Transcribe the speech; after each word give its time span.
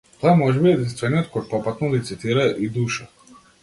Тој 0.21 0.29
е 0.29 0.37
можеби 0.37 0.71
единствениот 0.71 1.31
кој 1.37 1.47
попатно 1.53 1.93
лицитира 1.95 2.51
и 2.67 2.75
душа. 2.81 3.11